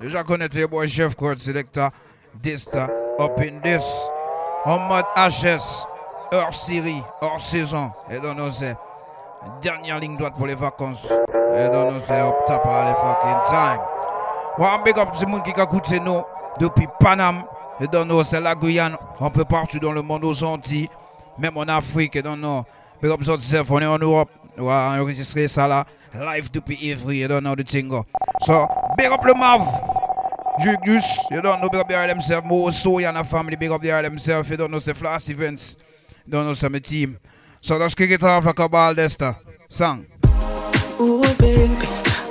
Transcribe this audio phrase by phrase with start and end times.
[0.00, 1.90] Déjà connaître your boy Chef Court Selector,
[2.42, 3.84] Dista, up in this.
[4.66, 5.86] En mode HS,
[6.32, 7.90] hors série, hors saison.
[8.10, 8.76] Et donc nous c'est
[9.60, 11.12] dernière ligne droite pour les vacances.
[11.56, 13.80] Et donc nous c'est up top les fucking time.
[14.58, 16.22] Well, big up tout le monde qui a écouté nous
[16.58, 17.44] depuis Paname.
[17.80, 20.88] Et donc nous c'est la Guyane, un peu partout dans le monde aux Antilles,
[21.38, 22.16] même en Afrique.
[22.16, 22.62] Et donc nous,
[23.02, 24.30] big up tout on est en Europe.
[24.56, 25.84] On va enregistrer ça là,
[26.14, 27.26] live depuis Ivry.
[27.26, 28.06] don't know the thing go.
[28.46, 29.60] So, big up le Mav.
[30.60, 32.44] Jugus, you don't know, big up the Harlem self.
[32.44, 34.48] Mo so and a family, big up the self.
[34.50, 35.76] You don't know, say Flash Events.
[36.26, 37.18] You don't know, my team.
[37.60, 39.36] So let's kick it off like a ball dester.
[39.68, 40.06] Song.
[41.00, 41.74] Ooh, baby,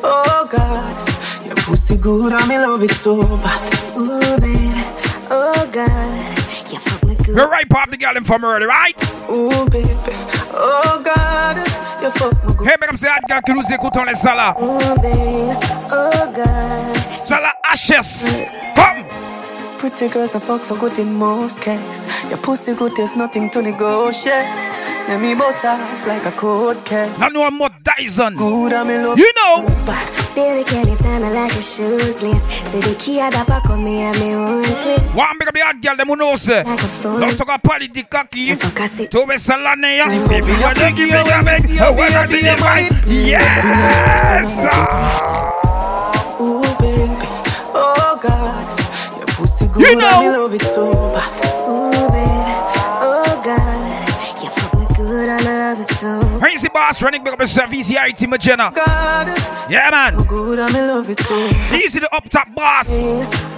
[0.04, 3.98] oh God, your pussy good and me love it so bad.
[3.98, 4.72] Ooh, baby,
[5.30, 7.36] oh God, you fuck me good.
[7.36, 8.96] We're right pop the girl in from early, right?
[9.30, 9.90] Ooh, baby,
[10.54, 12.68] oh God, you fuck me good.
[12.68, 14.14] Hey, up say hot girl qui nous écoute, on les.
[14.62, 14.80] Ooh,
[15.92, 16.14] oh.
[17.18, 18.42] Ça là, oh, HS.
[18.42, 19.04] Oh, Come.
[19.78, 22.06] Pretty girls, the fuck so good in most cases.
[22.30, 24.48] Your pussy good, there's nothing to negotiate.
[25.08, 27.12] Let me boss off like a cold case.
[27.18, 28.36] Know I'm more Dyson.
[28.36, 29.68] Good and me love You know.
[29.86, 30.23] bad.
[30.36, 32.18] Baby, can you tell me like a shoeless?
[32.20, 32.34] Say
[32.82, 35.14] the key at the back of me and me one place.
[35.14, 36.64] One big up the hot girl, them who know say.
[36.64, 37.20] Like a phone.
[37.22, 38.50] Don't talk about politique aquí.
[38.52, 40.06] And fuck, I say, Tu ves a la nea.
[40.28, 41.68] Baby, you you're the think give you me a always big.
[41.70, 42.92] see your Oh, what baby, I your mind.
[42.92, 43.06] mind.
[43.28, 44.66] Yes.
[46.42, 47.28] Ooh, baby,
[47.76, 50.24] oh God, your pussy good You know.
[50.24, 51.53] and me love it so bad.
[55.44, 56.40] Love it so.
[56.40, 57.74] Crazy boss running back up yourself.
[57.74, 58.72] Easy IT Magena.
[59.70, 60.16] Yeah, man.
[60.26, 61.36] good and me love it so.
[61.76, 62.90] Easy the up top boss.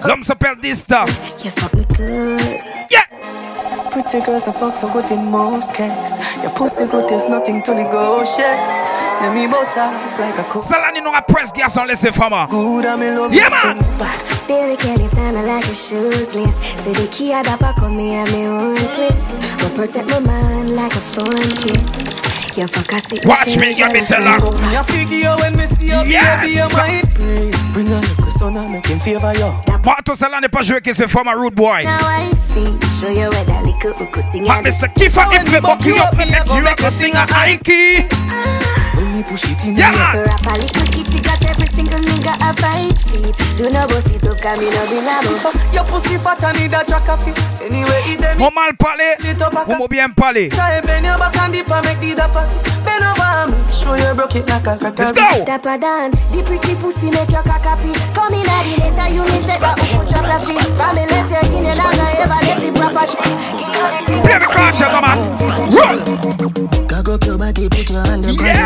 [0.03, 1.05] L'homme s'appelle Dysta.
[1.43, 2.59] You fuck me good.
[2.89, 3.05] Yeah.
[3.95, 6.19] Pretty girls, the fuck so good in most cases.
[6.43, 8.59] Your pussy good, there's nothing to negotiate.
[9.21, 10.65] Let me boss up like a cold.
[10.65, 12.45] Salani non presse garçon laissez femme.
[12.49, 13.77] Good and me love Yeah, man.
[14.49, 16.29] Baby, can you tell me like a shoeless?
[16.33, 19.63] Say the key at the back of me and me one place.
[19.63, 22.14] But protect my mind like a phone case.
[22.55, 24.39] You fuck I see Watch me, get me tell her.
[24.39, 26.41] So me a figure when me see your Yes.
[26.41, 27.51] baby, you might pray.
[27.73, 29.51] Bring a little son and make him favor you.
[29.83, 31.83] Moi, tout cela n'est pas joué que c'est femme rude boy.
[31.83, 34.87] Now I feel show you where that little uku thing But Mr.
[34.93, 38.64] Kiffer, if me buck you up, me make you make a singer Ike.
[39.15, 40.27] When me push it in Yeah, the man.
[40.27, 43.31] Rap a little kitty got every single nigga a five feet.
[43.55, 45.55] Do not bust it up, come in a bring a bump.
[45.71, 47.39] Your pussy fat and need a track of it.
[47.63, 50.51] Anyway, it dem Mon mal parler, Lit up mon bien parler.
[50.51, 52.59] Try bend your back and dip and make the da pass.
[52.83, 55.07] Bend over and make sure you broke it like a cracker.
[55.07, 55.45] Let's go.
[55.47, 57.95] Dapper Dan, the pretty pussy make your cock happy.
[58.11, 60.67] Come in at the later, you miss it, but who drop the feet.
[60.75, 63.23] From the letter in your dagger, ever get the proper shit.
[63.63, 64.21] Give you the thing.
[64.27, 65.23] Play the caution, man.
[65.71, 66.84] Roll.
[67.05, 68.57] Cock up your body, put your hand up Yes.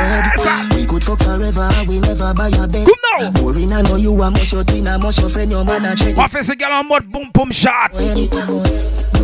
[0.43, 0.73] your head.
[0.73, 2.87] We could fuck forever, we never buy a bed.
[2.87, 3.31] Come now.
[3.31, 5.93] Boring, I know you a mush your twin, a mush your friend, your man a
[5.95, 6.15] trick.
[6.15, 7.91] Moi, fais ce gars en mode boom boom shot.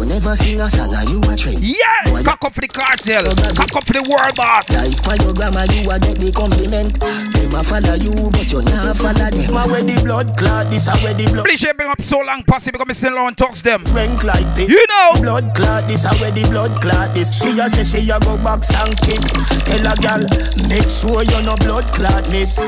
[0.05, 1.59] You never sing a song, and you a trend.
[1.61, 2.21] Yeah.
[2.21, 3.25] Cock up for the cartel.
[3.25, 4.69] Cock up for the world boss.
[4.69, 6.93] Life by your grandma, you a get the compliment.
[7.01, 9.57] Them a follow you, but you not follow them.
[9.57, 12.43] A where the blood clot, this a where the blood Please bring up so long
[12.43, 13.81] posse because me still on talks them.
[13.97, 14.69] rank like this.
[14.69, 15.17] You know.
[15.25, 17.33] Blood clot, this a where the blood clot this.
[17.41, 19.25] She a say she a go back sang kid.
[19.65, 20.21] Tell a gal,
[20.69, 22.61] make sure you no blood clot miss.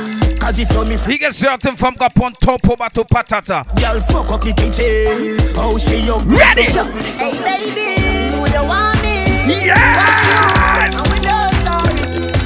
[0.47, 3.67] Cause if you miss, He get certain from Gapon Topo Bato Patata.
[3.75, 5.37] gal fuck up the kitchen.
[5.53, 6.71] How she you Ready?
[7.19, 7.99] Hey baby,
[8.31, 9.27] you the want me.
[9.43, 10.95] Yes.
[10.95, 11.83] And we don't know.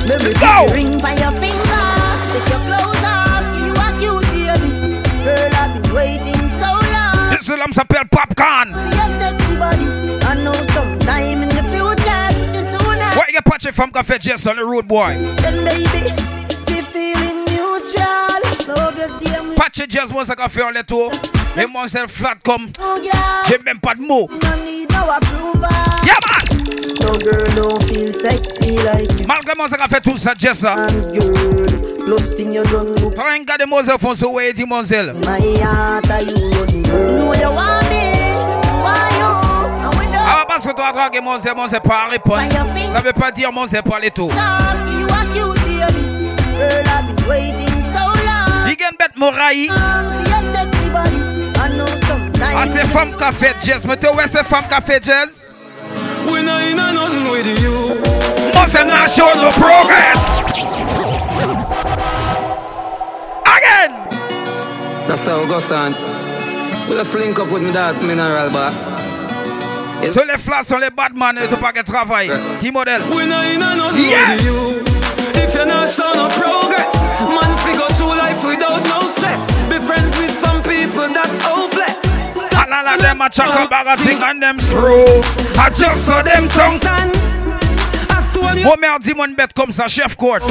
[0.10, 0.74] Let's go.
[0.74, 1.86] Ring by your finger,
[2.34, 3.46] take your clothes off.
[3.62, 4.98] You are cute, baby.
[5.22, 7.30] Girl, I've been waiting so long.
[7.30, 8.74] This l'homme s'appelle Popcorn.
[8.74, 10.18] For your sexy body.
[10.26, 13.14] I know sometime in the future, the sooner.
[13.14, 15.14] Where you get Patrick from Cafe Jess on the road boy?
[15.38, 16.10] Then baby,
[16.66, 17.41] be feeling
[17.82, 18.42] neutral.
[18.68, 21.10] Love your same Patrick Jess moi ça qu'a fait en letto.
[21.58, 22.72] Et moi flat comme.
[23.04, 23.12] Yeah.
[23.48, 24.30] J'ai même pas de mots.
[24.32, 24.98] No need no.
[26.06, 26.46] Yeah man.
[27.02, 29.26] No girl don't feel sexy like you.
[29.28, 30.76] Malgré moi ça qu'a fait tout ça Jessa.
[30.76, 31.34] Man's girl.
[32.06, 35.14] Plus thing you done look T'as un gars de Moselle font ce way dit Moselle.
[35.26, 37.16] my heart are you running girl.
[37.16, 38.34] Know you want me.
[38.82, 39.32] Why you?
[39.86, 42.42] And we don't Ah que toi draguer Moselle, Moselle pas répondre.
[42.92, 44.30] Ça veut pas dire Moselle pas les tout.
[44.30, 45.62] You are cute.
[46.62, 47.61] Girl, I've been waiting
[48.98, 48.98] so long.
[48.98, 49.68] Il gagne bête Moraï.
[49.68, 49.76] For
[50.30, 51.22] your sexy body.
[51.56, 52.56] I know sometime.
[52.56, 53.86] Ah c'est femme café jazz.
[53.88, 55.54] Mais tu vois c'est femme café jazz.
[56.28, 57.98] We not in a nothing with you.
[58.54, 60.42] Moselle n'a show no progress.
[63.46, 63.92] Again.
[65.08, 65.94] That's how Augustin.
[66.90, 68.90] We just link up with me dog mineral boss.
[70.14, 72.28] Tous les flats sont les badman et tu pas de travail.
[72.28, 72.58] Yes.
[72.60, 73.02] Qui modèle?
[73.12, 74.36] We not in a nothing Yeah.
[74.36, 74.84] with you.
[75.36, 76.92] If you're not showing no progress,
[83.00, 85.22] them a chuck a bag of thing and them screw.
[85.58, 86.80] I just saw them tongue.
[88.64, 90.42] Oh merde, dis-moi bête comme ça, chef Kurt.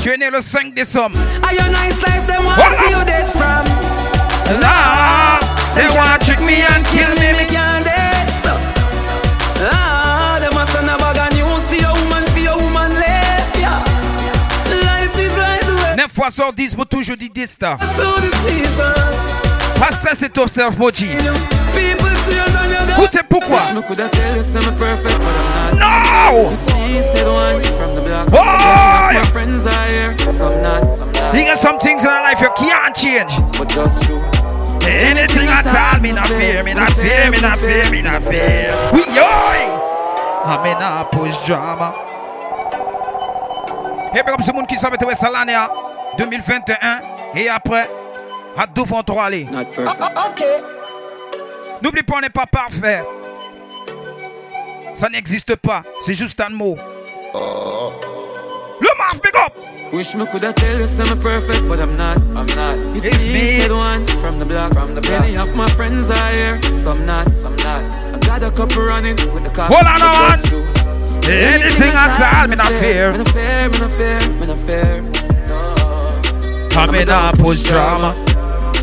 [0.00, 1.18] Tu es né le 5 décembre.
[1.42, 2.78] Are your nice life, them want Voilà.
[2.78, 3.64] see you dead from.
[4.60, 5.38] Nah,
[5.74, 7.32] they want trick me and kill me.
[7.38, 8.50] Me can't dead, so.
[9.70, 13.58] Ah, them a send a bag of news to your woman, for your woman left,
[13.58, 13.82] yeah.
[14.70, 17.16] Life is like the way 9 fois sur 10 pour toujours
[18.20, 18.94] the season.
[19.78, 21.06] Passe là, c'est ton self, Moji.
[21.06, 23.60] People cheer on your Où t'es pourquoi?
[23.74, 26.32] Me coulda tell you say me perfect, but I'm not.
[26.32, 26.50] No!
[26.86, 28.30] He said one from the block.
[28.30, 28.38] Boy!
[28.38, 31.34] Yeah, my friends are here, some not, some not.
[31.34, 33.32] You got some things in your life you can't change.
[33.56, 34.22] But just true.
[34.82, 38.74] Anything at all, me not fear, me not fear, me not fear, me not fear.
[38.92, 39.58] We yoy!
[40.44, 41.94] I'm in a push drama.
[44.14, 45.56] Et puis comme ce monde qui savait où ça l'année
[46.16, 46.76] 2021
[47.34, 47.88] et après,
[48.56, 49.44] à deux fois trois aller.
[49.44, 50.02] Not perfect.
[51.82, 53.04] N'oublie pas, on n'est pas parfait.
[54.94, 56.76] Ça n'existe pas, c'est juste un mot.
[58.80, 59.52] Le Marv, big up!
[59.92, 62.18] Wish me coulda tell you say me perfect, but I'm not.
[62.36, 62.76] I'm not.
[62.94, 63.32] It's, It's me.
[63.32, 63.58] me.
[63.60, 64.74] Said one from the block.
[64.74, 65.20] From the block.
[65.22, 67.82] Many of my friends are here, some not, some not.
[68.12, 69.72] I got a couple running with the cops.
[69.74, 70.50] Hold on, but hold just on.
[70.50, 71.30] true.
[71.32, 73.12] Anything at all, me not fear.
[73.12, 75.02] Me not fear, me not fear, me not fear.
[75.48, 76.78] No.
[76.78, 78.14] I'm in a push drama.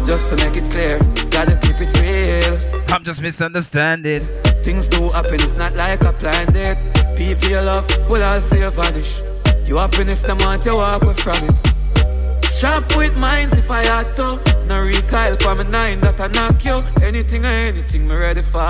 [0.06, 1.00] Just to make it clear,
[1.30, 2.58] gotta keep it real.
[2.94, 4.22] I'm just misunderstanding.
[4.64, 6.78] Things do happen, it's not like I planned it.
[7.18, 9.22] People you love will all see you vanish.
[9.66, 12.46] Your happiness, the want you walk away from it.
[12.46, 14.40] Sharp with minds if I had to.
[14.68, 16.84] No recoil, for me nine that I knock you.
[17.04, 18.62] Anything or anything, me ready for.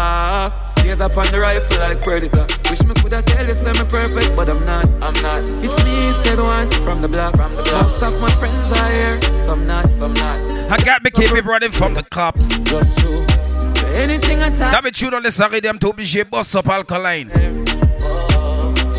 [0.78, 2.48] Gaze up on the rifle like predator.
[2.70, 4.86] Wish me coulda tell you say me perfect, but I'm not.
[5.04, 5.44] I'm not.
[5.64, 7.36] It's me, said one from the block.
[7.36, 7.84] From the block.
[7.84, 10.55] Most of my friends are here, some not, some not.
[10.68, 12.50] I got me keep me running from the cops.
[12.50, 13.24] Just true.
[13.96, 14.72] Anything I time.
[14.72, 17.30] D'habitude, on laisse arrêter, t'es obligé de boss up alkaline.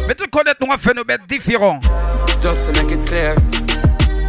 [0.07, 1.81] Mais tu connais, nous nos bêtes différents.
[2.41, 3.35] Just to make it clear.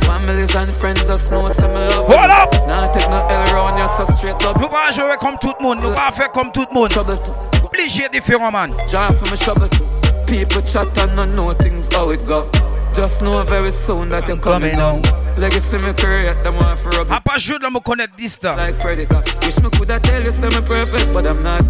[0.02, 2.08] Families and friends just know some love.
[2.08, 2.54] Hold up!
[2.68, 4.60] Nah, take no L around you, so straight up.
[4.60, 6.90] Nous pas jouer comme tout le monde, nous pas faire comme tout le monde.
[6.90, 7.32] Trouble too.
[7.64, 8.74] Obligé différent, man.
[8.88, 9.86] Jar for me trouble too.
[10.26, 12.50] People chat and not know things how it go.
[12.96, 15.27] Just know very soon that you're coming coming home.
[15.38, 18.56] Legacy me career, them want for rub À pas jouer de me connaître dysta.
[18.56, 19.22] like predator.
[19.44, 21.62] Wish me coulda tell you say me perfect, but I'm not.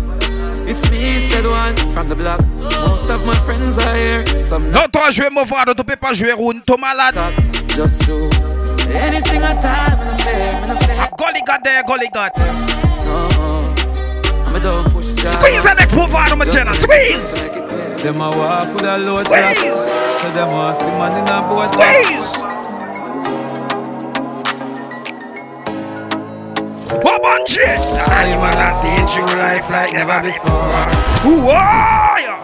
[0.69, 2.40] It's me, said one from the block.
[2.58, 4.81] Most of my friends are here, some not.
[4.81, 7.16] Non, toi jouer mauvais, tu peux pas jouer round, t'es malade.
[7.75, 8.30] Just true.
[8.90, 10.96] Anything I time, me no fear, me no fear.
[11.00, 12.31] Ah, golly got there, golly got.
[12.38, 13.66] No,
[14.46, 15.08] I'm don't push.
[15.08, 17.34] Squeeze the next move out of my channel, squeeze!
[18.02, 19.60] Them a walk with a load Squeeze!
[20.22, 22.46] So them a see man in a boat Squeeze!
[27.04, 27.80] What on shit?
[28.07, 30.72] I'm gonna see through life like never before.
[31.25, 32.38] Ooh, oh, yeah.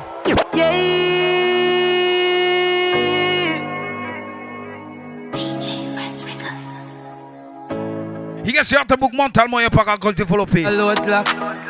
[8.46, 10.66] Il est sûr que book mentalement, il n'est pas encore développé.
[10.66, 11.28] A load lock.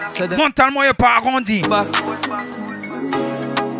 [0.09, 1.61] So them Mentalement, il n'est pas arrondi.
[1.61, 1.99] box.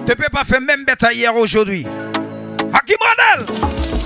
[0.06, 1.86] Tu peux pas faire même bête hier aujourd'hui.
[2.74, 3.46] Hakim Radel!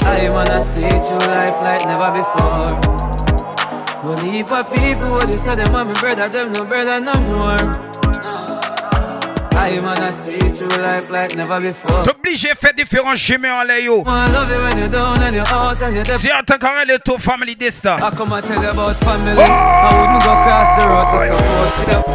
[0.06, 2.97] I wanna see through life like never before.
[4.08, 7.14] One heap of people, what they say them want me brother, them no brother no
[7.28, 7.58] more.
[7.58, 8.60] No.
[9.52, 12.04] I wanna see through life like never before.
[12.04, 13.82] T'es obligé de faire différents chemins en l'air.
[16.18, 17.98] Si on te carré le tour family d'esta.
[17.98, 19.34] I come and tell you about family.
[19.36, 19.42] Oh!
[19.42, 22.06] I wouldn't go cross the road to support you.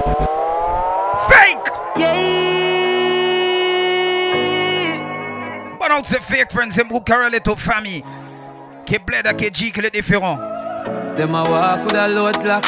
[1.28, 1.68] Fake!
[1.98, 2.22] Yeah.
[5.88, 8.02] Don't say fake friends, c'est pour carré le tour famille.
[8.86, 10.38] Qui bled à qui dit qu'il est différent.
[11.16, 12.64] Them a walk with a load lock.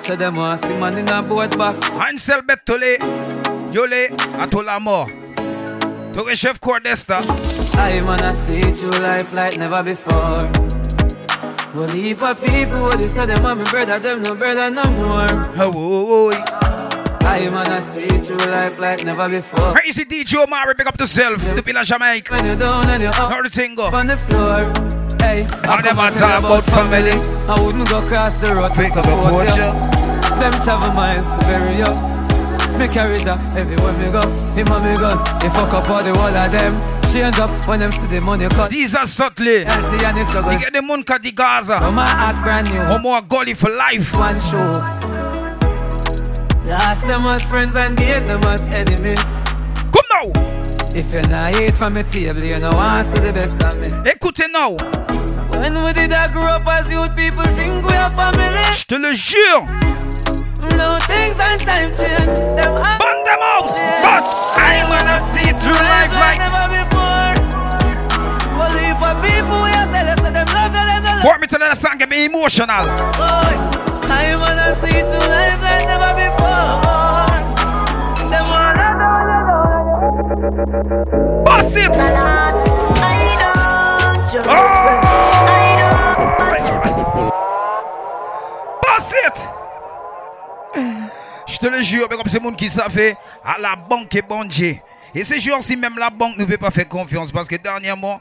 [0.00, 1.88] So them a see man in a boat box.
[1.98, 2.98] Un seul bête tolé.
[3.72, 4.10] Yolé,
[4.40, 5.08] à tout la mort.
[6.12, 7.18] Tu es chef Kurt d'esta.
[7.76, 10.48] I wanna see through life like never before.
[11.74, 15.26] One heap of people, they say them want me brother, them no brother no more.
[15.58, 17.26] Oh, oh, oh.
[17.26, 19.72] I wanna see through life like never before.
[19.72, 21.42] Crazy DJ Omari, pick up yourself.
[21.56, 22.30] Depuis la Jamaïque.
[22.30, 23.86] When you're down and you're up Everything go.
[23.86, 24.70] on the floor.
[25.24, 27.16] Hey, I I never talk about family.
[27.48, 29.72] I wouldn't go cross the road to Because support you.
[30.36, 31.88] Them travel miles to bury you.
[32.78, 34.20] Me carry that everywhere me go.
[34.52, 35.16] Him and me gun.
[35.40, 36.72] They fuck up all the whole of them.
[37.10, 38.70] Change up when them see the money cut.
[38.70, 39.64] These are subtly.
[39.64, 40.34] Healthy and it's.
[40.34, 41.78] You get the moon cut the Gaza.
[41.78, 42.82] Come and act brand new.
[42.82, 44.12] Or more gully for life.
[44.14, 44.58] one show.
[46.68, 49.16] Last them as friends and gain them as enemy.
[49.90, 50.53] Come now.
[50.94, 53.88] If you're not eat from my table, you know I see the best of me.
[54.08, 54.76] Écoutez now.
[55.58, 58.62] When we did I grow up as youth, people think we are family.
[58.74, 59.66] Je te le jure.
[60.78, 62.34] No things and time change.
[62.54, 63.74] Them Burn them out.
[64.06, 64.22] But
[64.54, 66.38] I wanna see through life like.
[66.38, 67.34] never before.
[68.62, 71.76] Only for people we are tell us them love them Want me to let the
[71.76, 72.84] song get me emotional.
[73.18, 73.54] boy.
[74.14, 76.83] I wanna see through life like never before.
[80.44, 81.90] Bust it.
[84.46, 84.84] Oh.
[91.46, 94.46] Je te le jure, mais comme c'est monde qui savait, à la banque et bon.
[95.14, 98.20] Et ces jours-ci, même la banque ne peut pas faire confiance parce que dernièrement,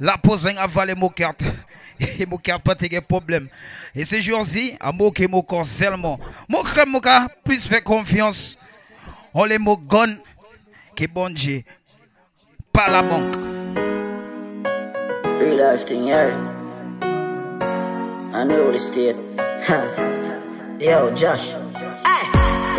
[0.00, 1.44] la pose a avalé mon carte.
[2.18, 3.48] Et mon carte pas de problème.
[3.94, 6.18] Et ces jours-ci, à moquer mon corps seulement.
[6.48, 8.58] Mon crème, mon cas, plus faire confiance.
[9.32, 10.16] On les mots gun
[10.96, 11.62] que bon Dieu.
[12.72, 13.36] Pas la banque.
[15.38, 16.34] Real life thing, yeah.
[18.32, 19.16] I know the state.
[20.80, 21.54] Yo, Josh.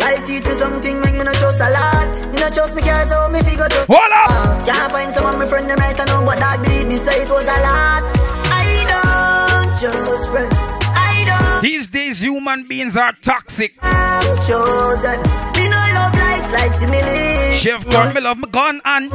[0.00, 2.32] Life teach me something, make me not trust a lot.
[2.32, 3.86] Me not trust me care, so me figure trust.
[3.86, 4.64] Voila!
[4.64, 7.28] Can't find someone, my friend, them right I know, but that believe me, say it
[7.28, 8.02] was a lot.
[8.50, 10.52] I don't just friend.
[10.52, 13.76] I don't These days, human beings are toxic.
[13.82, 15.47] I'm chosen.
[16.50, 16.68] Like.
[17.54, 19.10] Chef God, me love my gun and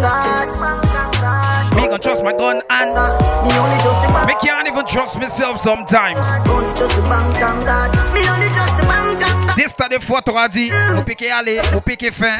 [1.75, 4.27] me gonna trust my gun and Me only trust the bank.
[4.27, 6.19] me can't even trust myself sometimes.
[6.47, 8.13] Only trust the bank and God.
[8.13, 9.55] Me only trust the bank and God.
[9.55, 12.39] Des tas de fois, t'auras dit, vous piquez aller, vous piquez fin.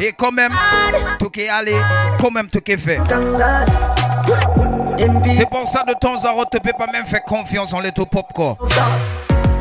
[0.00, 0.52] Et quand même,
[1.18, 1.74] tout qui allé,
[2.20, 3.00] quand même tout qui fait.
[5.34, 7.92] C'est pour ça de temps à autre, tu peux pas même faire confiance en les
[7.92, 8.56] tout popcorn.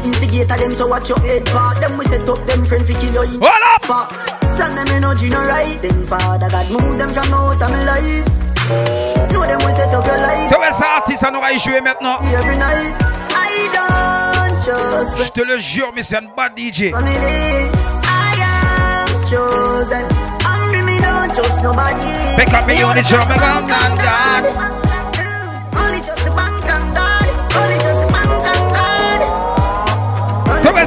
[0.06, 1.79] Instigator them, so watch your head part.
[1.82, 3.77] Them we set up them friend fi kill you Voilà!
[3.82, 4.13] Fuck.
[4.58, 5.82] From them energy no right.
[5.82, 8.25] Then Father God move them from out of my life.
[9.32, 12.18] Know them we set up your life C'est vrai, ça, artiste, ça n'aura joué maintenant.
[12.22, 12.94] every night.
[13.32, 16.91] I don't trust Je te le jure, mais c'est un bad DJ.
[16.91, 17.15] family.
[18.03, 20.06] I am chosen.
[20.46, 22.36] Hungry me don't trust nobody.
[22.38, 24.88] Pick up me on the drum, bank and God.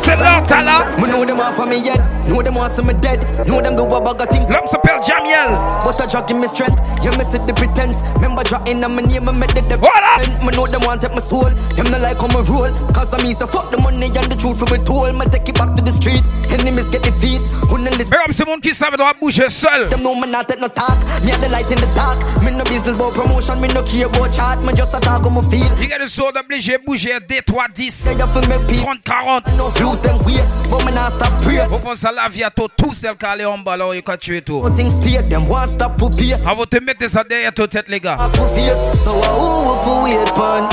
[0.03, 1.01] Tu vois, c'est.
[1.01, 3.77] Me know them off of me head, know them want see me dead, know them
[3.77, 4.49] do what bugger think.
[4.51, 5.49] L'homme s'appelle Jamiel.
[5.85, 7.97] But I drug give me strength, yeah me see the pretense.
[8.15, 10.19] Remember dropping on my name, me make the the Voilà!
[10.45, 12.71] Me know them want take my soul, them not like how me roll.
[12.93, 15.15] Cause I mean so fuck the money and the truth for me told.
[15.15, 17.41] Me take it back to the street, enemies get defeat.
[17.69, 18.11] Who not listen?
[18.11, 19.89] Mais comme c'est monde qui savait, doit bouger seul.
[19.91, 22.19] Them know me not take no talk, me the light in the dark.
[22.43, 25.31] Me no business about promotion, me no care about chat, me just a talk how
[25.31, 25.71] me feel.
[25.81, 28.67] Il y a des sauts obligés de bouger des 3, 10, Say you feel me
[28.67, 29.57] peace, 30, 40.
[29.57, 31.61] no lose them way, but me not stop pray.
[31.71, 34.03] Au fond, ça la vie à toi, tout seul qui allait en bas là, il
[34.07, 34.63] a tué tout.
[34.77, 36.35] Things stay, them want stop pour pay.
[36.47, 38.17] Avant de mettre ça derrière ta tête, les gars.
[38.17, 40.69] Pass with face, so uh, who for wait pon?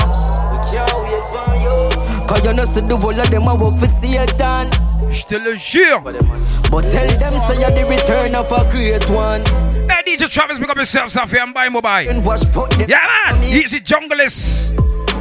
[0.52, 2.26] We can't wait pon you.
[2.26, 4.70] Cause you know see the whole of them a work for Satan.
[5.10, 6.00] Je te le jure.
[6.00, 9.42] But tell them say you're the return of a great one.
[9.88, 12.08] Hey, DJ Travis, pick up yourself, Safi, and buy mobile.
[12.08, 12.76] And wash foot.
[12.88, 13.42] Yeah, man.
[13.44, 14.72] Easy junglist.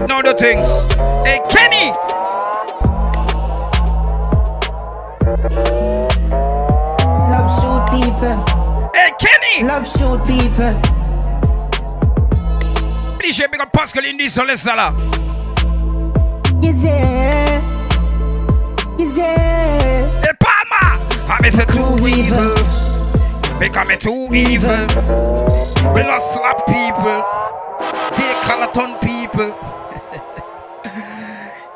[0.07, 0.67] No the things.
[1.25, 1.91] Hey, Kenny.
[7.29, 8.89] Love shoot people.
[8.93, 9.63] Hey, Kenny.
[9.67, 10.73] Love shoot people.
[13.19, 14.93] DJ, pick up Pascal Indy sur les salles.
[16.63, 16.85] Is
[23.69, 24.87] Become too evil.
[25.93, 27.21] We lost slap people.
[28.17, 29.53] They Calaton people.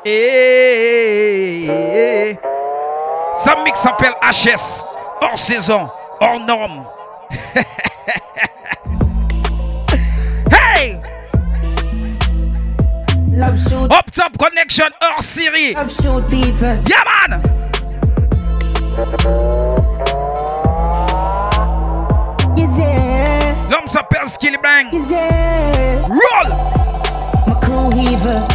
[0.02, 2.38] hey, hey.
[3.36, 4.84] Ça mix s'appelle HS.
[5.20, 5.88] Hors saison.
[6.20, 6.84] Hors norme.
[10.50, 11.00] hey!
[13.56, 13.92] Shoot.
[13.92, 15.74] Up top connection hors série.
[16.28, 16.76] People.
[16.88, 17.40] Yeah, man!
[23.68, 23.70] There?
[23.70, 24.90] L'homme s'appelle Skillibeng.
[26.08, 26.48] Roll!
[27.46, 28.46] My crew evil.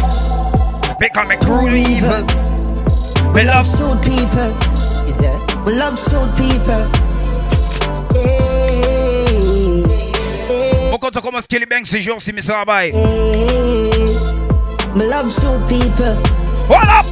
[0.98, 2.24] Become a crew evil.
[3.34, 4.54] We Love shoot people.
[5.64, 6.86] We love shoot people.
[10.90, 12.92] Mon compte comme Skillibeng ces jours si mes travail.
[12.94, 14.16] hey.
[14.94, 16.16] Me love shoot people.
[16.66, 17.02] Voilà!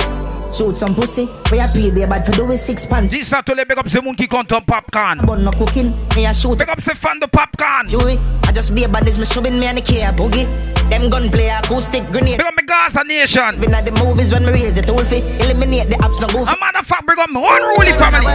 [0.53, 1.29] Shoot some pussy.
[1.53, 3.13] We a pay they bad for do with six pants.
[3.13, 3.87] Tous les big up
[4.17, 5.21] qui comptent en popcorn.
[5.25, 5.95] But no cooking.
[6.17, 6.59] Me a shoot.
[6.59, 7.89] Big up ces fans de popcorn.
[7.89, 8.15] Fury.
[8.15, 8.49] Eh?
[8.49, 10.47] I just be a bad me shoving me and the care boogie.
[10.91, 12.39] Them gunplay acoustic grenade.
[12.39, 13.61] Big up my Gaza Nation.
[13.61, 15.25] Been at the movies when me raise it all fit.
[15.41, 16.43] Eliminate the apps no go.
[16.43, 18.27] A motherfucker big up my unruly family.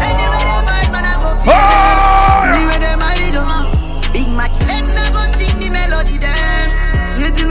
[0.00, 1.20] Anyway, them bad man a oh!
[1.20, 1.52] go fit.
[1.52, 2.48] Oh!
[2.48, 4.12] Anyway, them I do.
[4.12, 6.59] Big Mac, them na go sing the melody them.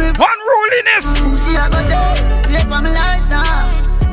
[0.10, 1.20] You Unruliness.
[1.22, 2.50] pussy I go take.
[2.50, 3.70] Play for me life now.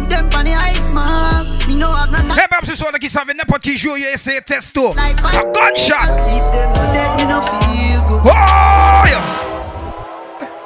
[0.08, 1.48] Them the ice mark.
[1.66, 2.30] Me know have no time.
[2.36, 4.94] Hey, même ce soir, qui savent n'importe qui joue, il essaie testo.
[4.98, 5.94] A gunshot.
[6.28, 8.20] If them not dead, me no feel good.
[8.24, 9.22] Oh, yeah.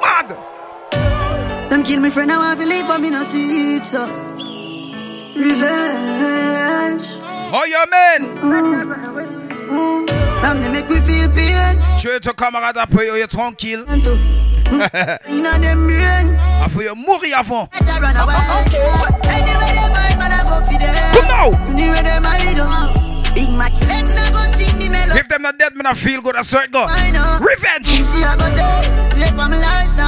[0.01, 0.35] Mad.
[1.69, 4.05] Them kill me friend, now I feel leave, but me no see it, so.
[5.35, 7.05] Revenge.
[7.53, 8.25] Oh, yeah, man.
[10.41, 10.61] Them mm.
[10.61, 11.77] they make me feel pain.
[12.03, 13.85] Es ton camarade après, est tranquille.
[15.27, 16.37] In a brain.
[16.63, 17.67] Après, il mourir avant.
[21.13, 21.51] Come now.
[25.13, 26.35] If them not dead, man, I feel good.
[26.35, 26.85] I swear it go.
[26.87, 27.39] I know.
[27.41, 27.99] Revenge.
[29.19, 30.01] Live my life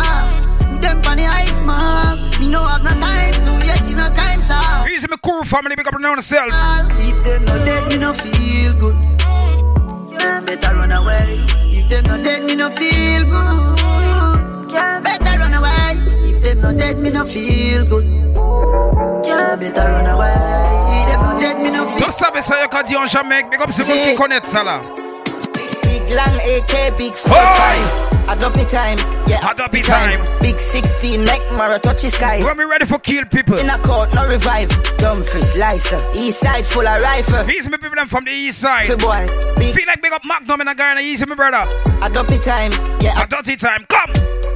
[4.47, 4.89] sir.
[4.89, 6.53] Easy, cool family, big up on yourself.
[6.99, 8.95] If them not dead, me no feel good.
[10.45, 11.39] Better run away.
[11.71, 13.92] If them not dead, me no feel good.
[14.73, 16.29] Better run away.
[16.29, 18.05] If them not dead, me no feel good.
[19.59, 20.33] Better run away.
[20.97, 23.49] If them not dead, me no feel Tu savais ça, y'a qu'à dire en Jamaïque.
[23.51, 24.81] Big up, c'est vous qui connaissent ça là.
[25.83, 27.55] Big long AK, big four Oi!
[27.55, 28.13] five.
[28.29, 29.47] Adopt time, yeah.
[29.51, 30.17] Adopt time.
[30.41, 32.41] Big 16, make Mara touch the sky.
[32.43, 33.57] When we ready for kill people.
[33.57, 34.69] In a court, no revive.
[34.97, 37.47] Dumfries, Lysa, east side full of rifle.
[37.51, 38.87] Easy, my people them from the east side.
[38.87, 39.27] Fi boy,
[39.57, 41.01] big Feel like big up Magnum in a Ghana.
[41.01, 41.69] Easy, my brother.
[42.01, 43.21] adopt time, yeah.
[43.21, 43.85] A dirty time.
[43.89, 44.52] Come.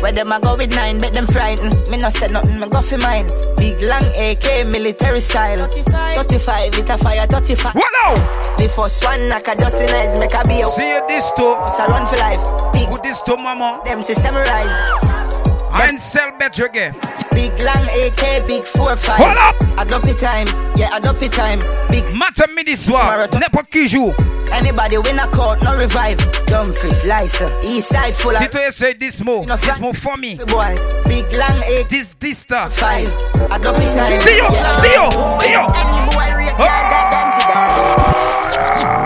[0.00, 1.74] Where them a go with nine, bet them frightened.
[1.90, 3.26] Me no said nothing, me go for mine.
[3.56, 5.58] Big long AK, military style.
[5.68, 7.74] 35, it a fire, 35.
[7.74, 8.14] What now?
[8.56, 11.30] The first one, knock a just in eyes, make a be a See you this
[11.32, 11.54] too.
[11.76, 12.72] So run for life.
[12.72, 13.82] Big, Put this to mama.
[13.84, 15.37] them system rise.
[15.74, 16.94] And sell better again.
[17.32, 19.16] Big long AK, big four five.
[19.18, 19.56] Hold up.
[19.78, 20.46] Adopt time,
[20.76, 21.60] yeah, adopt time.
[21.90, 23.04] Big Matter me this one.
[23.06, 23.40] Marathon.
[23.40, 24.12] N'importe qui joue.
[24.52, 26.18] anybody win a court, no revive.
[26.46, 29.82] Dumfries, Lysa, east side full of Si tu essayes this move, Enough this fun.
[29.82, 30.34] move for me.
[30.36, 30.74] boy.
[31.06, 32.72] Big long AK, This, this stuff.
[32.74, 33.06] five.
[33.50, 34.18] Adopt time.
[34.24, 34.48] Dio,
[34.82, 35.66] Dio, Dio.
[35.78, 38.98] Any boy rate, girl, that dance to that.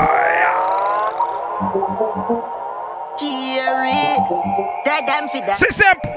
[3.19, 3.52] Jerry,
[4.85, 5.57] that dance to that.
[5.59, 6.09] C'est simple.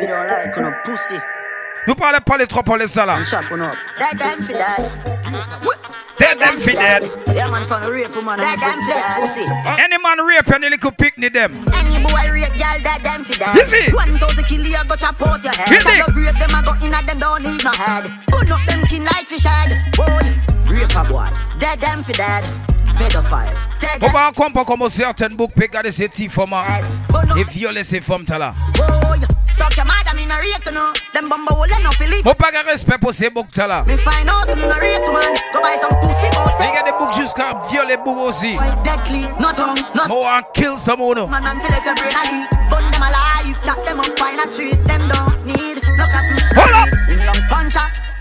[0.00, 1.20] We don't like no pussy.
[1.86, 3.24] Nous parlons pas les trois pour les ça là.
[3.24, 3.76] Chop on up.
[3.98, 5.16] That dance to that.
[6.18, 7.10] Dead them fi dead.
[7.34, 8.38] Yeah, man, from the rape woman.
[8.38, 9.44] That dance to that pussy.
[9.44, 9.84] Eh.
[9.84, 11.52] Any man rape any little picnic them.
[11.76, 13.54] Any boy rape girl that them fi that.
[13.54, 13.92] You see?
[13.94, 15.68] One thousand kill you go chop out your head.
[15.68, 16.00] You see?
[16.00, 18.08] Follow rape them a go in at them don't need no head.
[18.26, 19.76] Put up them kin like fish head.
[19.94, 20.24] Boy,
[20.72, 21.28] rape a boy.
[21.60, 22.75] Dead them fi dead.
[22.96, 23.52] Pedophile.
[23.80, 26.84] Dead On va comprendre comment certaines boucs garder ces petits formats dead.
[27.08, 28.54] But no et violer ces femmes oh, là.
[28.74, 29.18] boy.
[29.56, 30.92] Suck your madam in a rape to know.
[31.14, 32.22] Them bumbo will let no feel it.
[32.22, 33.84] Faut pas de respect pour ces boucs là.
[33.86, 35.34] Me find out in a rape man.
[35.52, 36.74] Go buy some pussy Il outside.
[36.74, 38.56] y a des boucs jusqu'à violer boucs aussi.
[38.56, 41.28] Boy, deadly, no tongue, no Moi, on kill someone.
[41.28, 42.70] Man, man, feel like brain a.
[42.70, 44.78] Burn them alive, chop them up, find a street.
[44.86, 46.36] Them don't need no cotton.
[46.54, 46.88] Hold up.
[47.08, 47.26] In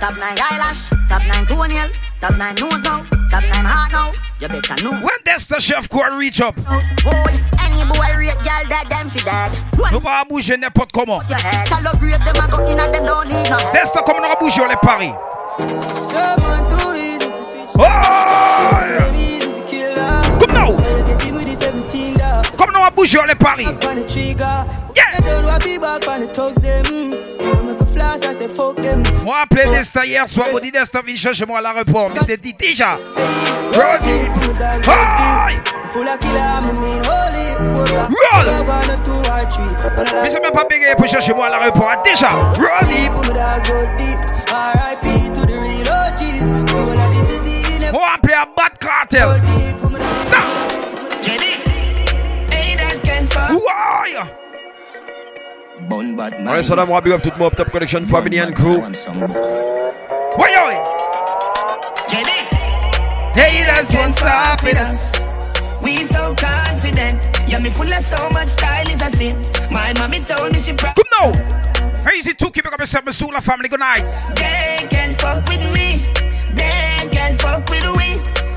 [0.06, 1.90] top nine eyelash, top nine toenail,
[2.22, 4.25] top nine nose now, top nine heart now.
[4.42, 4.92] You better know.
[4.92, 6.56] When that's the chef go and reach up.
[6.56, 6.64] Boy,
[7.64, 9.52] any boy rape girl dead, them fi dead.
[9.92, 11.22] Nous One pas bouger n'importe comment.
[11.30, 11.68] your head.
[11.68, 13.74] Shallow grave, them a go in and them don't need no head.
[13.74, 15.14] Testa comme on a bougé les paris.
[15.58, 17.76] Someone too easy to switch.
[17.80, 18.82] Oh!
[18.82, 20.40] So easy to kill her.
[20.40, 20.72] Come now.
[20.76, 22.58] So you get hit the 17 dog.
[22.58, 23.66] Comme on a bougé les paris.
[23.66, 24.66] Back on the trigger.
[24.96, 25.16] Yeah.
[29.24, 32.10] Moi, appelé Dysta hier soir, on dit Dysta vient chercher moi à l'aéroport.
[32.14, 32.98] Mais c'est dit déjà.
[33.74, 34.26] Roddy.
[34.88, 35.56] Hi!
[35.94, 37.56] Full of killer, I'm the main holy.
[37.76, 38.48] Roll.
[38.68, 40.22] One or two or three.
[40.22, 41.92] Mais c'est même pas bégayé pour chercher moi à l'aéroport.
[42.04, 42.30] Déjà.
[42.30, 43.10] Roddy.
[43.10, 44.20] Put me dog go deep.
[44.50, 45.06] R.I.P.
[45.34, 46.44] to the real OGs.
[46.72, 49.30] So when I visit the in a Moi, appelé à Bad Cartel.
[49.58, 50.38] deep, put me dog Ça.
[53.52, 54.35] Why?
[55.90, 56.56] Bun bad man.
[56.56, 58.80] Ouais, salam, big up tout le Top Collection Family and Crew.
[58.80, 59.34] Want some boy.
[60.36, 60.96] Why, why?
[63.36, 65.12] Haters won't stop with us.
[65.84, 67.20] We so confident.
[67.48, 69.36] Yeah, me full of so much style is a sin.
[69.72, 70.96] My mommy told me she proud.
[70.96, 72.12] Come now.
[72.16, 73.68] Easy to keep it up yourself, Miss Sula family.
[73.68, 74.04] Good night.
[74.36, 75.85] They can fuck with me.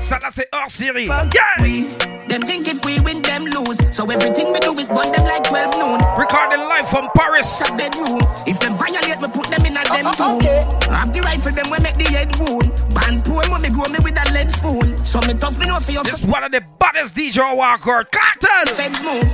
[0.09, 1.05] Ça là, c'est hors série.
[1.05, 1.61] Yeah.
[1.61, 1.85] we.
[2.27, 3.77] Them think if we win, them lose.
[3.95, 6.01] So everything we do is burn them like 12 noon.
[6.17, 7.61] Recording live from Paris.
[7.69, 8.17] A bedroom.
[8.47, 10.37] If them violate, me put them in a oh, them oh, tomb.
[10.37, 10.65] okay.
[10.89, 12.73] Have the rifle, them we make the head wound.
[12.89, 14.97] Band poor when me grow me with a lead spoon.
[14.97, 18.03] So me tough me know for your This one of the baddest DJ Walker.
[18.09, 18.73] Cartel.
[18.73, 19.29] feds move.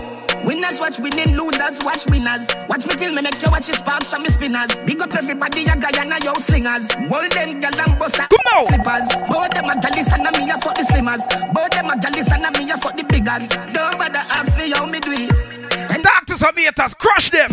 [0.46, 2.46] Winners watch winning, losers watch winners.
[2.70, 4.76] Watch me till me make you watch your sparks from me spinners.
[4.86, 6.94] Big up everybody, a Guyana, yo slingers.
[7.10, 8.68] Hold them gal and bust a Come on.
[8.68, 9.08] flippers.
[9.26, 10.14] Both them a gallis
[11.16, 11.54] and a me a fuck the slimmers.
[11.54, 13.50] Both them a gallis and a me a fuck the biggers.
[13.74, 15.32] Don't bother ask me how me do it.
[15.92, 17.50] And Doctors and haters, crush them.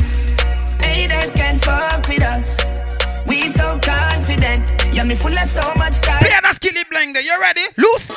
[0.83, 2.81] haters can fuck with us.
[3.29, 4.71] We so confident.
[4.87, 6.19] Yeah, Yeah, me full of so much style.
[6.19, 7.15] Play that skilly bling.
[7.17, 7.67] You ready?
[7.77, 8.11] Loose.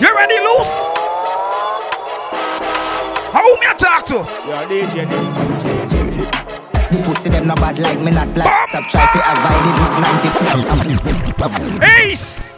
[0.00, 0.38] You ready?
[0.40, 0.94] Loose.
[3.32, 4.14] How me I talk to?
[4.14, 5.97] You're DJ this
[6.90, 8.48] The pussy them no bad like me not like.
[8.70, 9.92] Stop try to avoid it not
[11.80, 11.84] 90.
[11.84, 12.57] Ace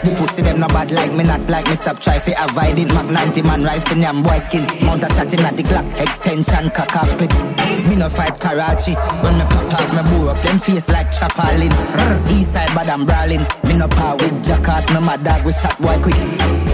[0.00, 1.76] The pussy them no bad like me not like me.
[1.76, 2.88] Stop try to avoid it.
[2.88, 4.64] Mac 90 man rise in yam boy skin.
[4.80, 5.84] Mount a shot in at the Glock.
[6.00, 7.28] Extension cock off pit
[7.84, 8.96] Me no fight Karachi.
[9.20, 11.68] When me pop off me bore up Them face like chapalin
[12.32, 13.44] East side bad I'm brawling.
[13.68, 16.16] Me no power with jackass Me my dog we shot boy quick.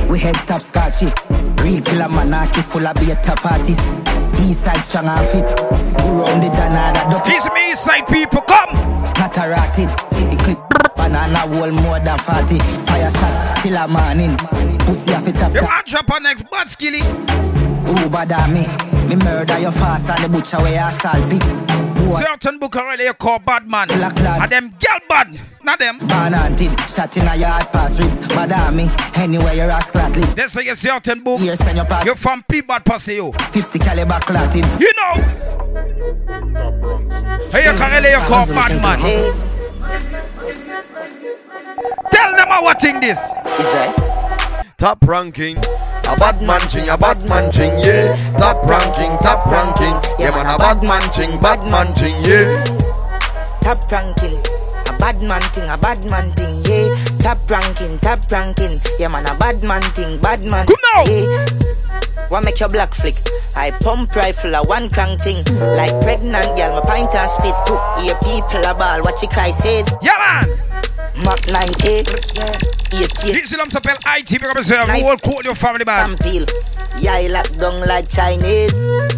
[0.06, 1.10] We head top scotchy
[1.66, 3.82] Real killer man aki full of beta parties
[4.38, 5.46] East side strong and fit.
[5.98, 8.70] Go round the Janada These me east side people come.
[9.18, 9.50] Not a
[11.16, 14.36] The clip Banana wall more than 40 Fire shot till a morning.
[14.78, 17.00] Pussy off it up You want drop on next bad skilly.
[17.00, 18.66] Who bother me?
[19.08, 21.42] Me murder your fast and the butcher where you assault big.
[22.16, 23.88] Certain book already you call bad man.
[23.88, 24.42] Black lad.
[24.42, 25.40] And them girl bad.
[25.62, 25.98] Not them.
[25.98, 28.88] Born hunted Shot in a yard pass ribs Bother me.
[29.14, 31.40] Anywhere your ass clot live They say you certain book.
[31.40, 33.32] Here send your pass You from P-Bad Pussy you.
[33.32, 35.22] 50 caliber clotting You know.
[37.50, 39.55] Hey you can really you call bad man
[42.36, 43.32] Tell them how what thing this
[44.76, 45.56] Top ranking.
[45.56, 48.12] A bad man ching, a bad man ching, yeah.
[48.36, 49.96] Top ranking, top ranking.
[50.18, 52.62] Yeah, man, a bad man ching, bad man ching, yeah.
[53.62, 54.36] Top ranking.
[54.84, 56.94] A bad man thing, a bad man thing, yeah.
[57.20, 58.80] Top ranking, top ranking.
[58.98, 60.66] Yeah, man, a bad man thing, bad man.
[60.66, 61.04] Come now.
[61.08, 61.46] Yeah.
[62.28, 63.16] What make your black flick?
[63.54, 65.42] I pump rifle a one crank thing.
[65.74, 67.56] Like pregnant girl, my pint and spit.
[68.04, 69.90] Hear people a ball, what you cry says.
[70.02, 70.65] Yeah man
[71.24, 72.04] Mach 9K.
[72.36, 72.76] Yeah.
[72.90, 73.32] 8K.
[73.32, 75.02] This is s'appelle IT up yourself Nice.
[75.02, 76.46] Whole quote your family man peel.
[76.98, 78.72] Yeah, I lock down like Chinese.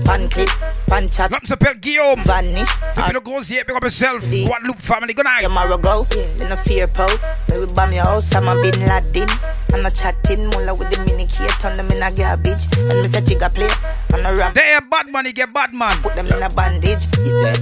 [0.05, 0.49] Pan clip,
[0.87, 2.69] pan chat, L'homme s'appelle Guillaume vanish.
[2.97, 6.07] Depuis le Grosier Big up yourself Guadeloupe family Good night Tomorrow go,
[6.39, 7.07] me no fear po.
[7.51, 9.29] We bomb your house, I'm a bin Laden.
[9.75, 12.67] I'm not chatting, mulla with the mini key, turn them in a garbage.
[12.79, 13.69] And me say jigga play,
[14.15, 14.55] I'm a ram.
[14.55, 17.05] They a bad man, he get bad man Put them in a bandage.
[17.19, 17.61] He said,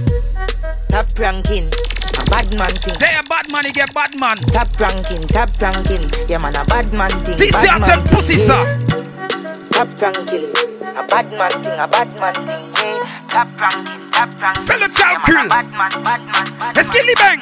[0.89, 1.96] top ranking, a
[2.29, 2.95] bad man thing.
[2.99, 4.37] They a bad man, he get bad man.
[4.53, 7.37] Top ranking, top ranking, yeah man, a bad man thing.
[7.37, 8.63] This bad is man a pussy thing, sir.
[9.71, 10.45] Top ranking,
[10.95, 13.27] a bad man thing, a bad man thing, yeah.
[13.27, 14.65] Top ranking, top ranking.
[14.65, 16.95] Fellow yeah, man, a bad man, bad man, bad Let's man.
[16.95, 17.39] kill the bang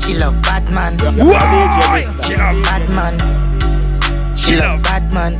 [0.00, 0.98] She love bad man.
[1.16, 2.04] Why?
[2.24, 4.36] She love Bad man.
[4.36, 5.38] She love Bad man.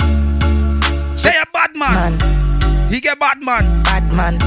[1.17, 2.19] They a bad man.
[2.19, 2.93] Man.
[2.93, 3.83] He get bad man.
[3.83, 4.41] Bad man.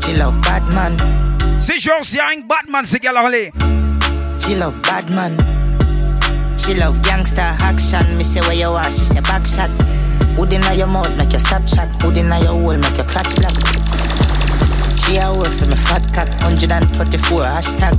[0.00, 0.96] She love bad man.
[0.98, 1.31] C'est genre
[1.62, 3.52] si un bad man c'est qu'elle a allé
[4.40, 5.36] She love bad man.
[6.58, 8.04] She love gangster action.
[8.18, 9.70] Me say where you are, she say back shot.
[10.36, 11.88] Hood inna your mouth, make you stop shot.
[12.02, 13.54] Hood inna your hole, make your clutch black.
[14.98, 16.28] She a word for me fat cock.
[16.42, 17.94] 134 hashtag.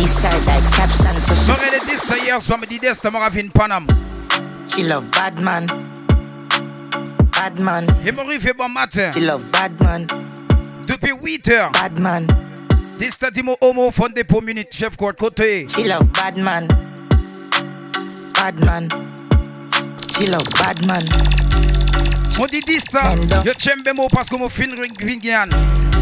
[0.00, 3.48] East side like caption, so she, J'aurais les disques hier soir, me des t'as fin
[3.48, 3.86] Panam
[4.66, 5.66] she love bad man.
[7.32, 7.86] Bad man.
[8.04, 10.27] Il m'arrive fait bon matin She love bad man.
[11.00, 12.26] Depuis 8 heures Bad man.
[12.98, 16.66] Dis t'as dit mon homo fondé pour minute Chef Kurt côté She love bad man.
[18.34, 18.88] Bad man.
[20.16, 21.04] She love bad man.
[22.36, 23.36] Mon dit dis t'as Endo.
[23.46, 25.48] Je t'aime mot parce que mon fin ring vingian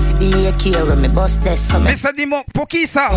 [0.01, 2.87] See the AK when me bust this so me Mais ça dit mon pour qui
[2.87, 3.11] ça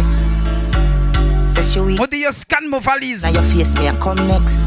[1.54, 1.98] say she weak.
[1.98, 4.60] Mon dit yo scan mon valise Now your face me a come next.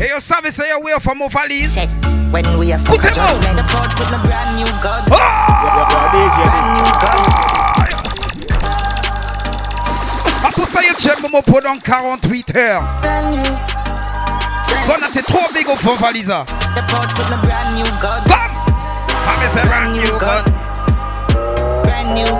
[0.00, 1.88] Et yo savez c'est yo way for valise Say
[2.30, 3.28] when we a fuck a Écoutez-moi.
[3.28, 3.56] judgment.
[3.56, 5.02] The port with my brand new gun.
[5.10, 7.22] Ah Brand new gun.
[10.44, 13.42] Ah, pour ça yo t'aime mon pendant 48 heures Brand new.
[14.86, 18.22] Quand on était trop big au fond valise The port with my brand new gun.
[18.26, 18.50] Bam
[19.26, 20.44] Ah mais c'est brand new gun
[21.82, 22.38] Brand new.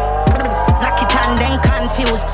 [0.81, 2.27] Knock it and then confused.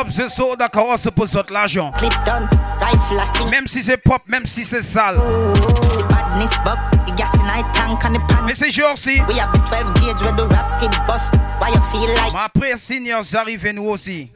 [0.00, 2.48] Up ce saut d'accord c'est pour sortir l'argent clip done.
[2.80, 3.50] Rifle I sing.
[3.50, 6.78] Même si c'est pop, même si c'est sale The badness buck.
[7.06, 8.44] The gas in I tank and the pan.
[8.46, 11.30] Mais c'est jour si We have the 12 gauge with the rapid bus.
[11.60, 14.30] Why you feel like Mais après seniors arrivent et nous aussi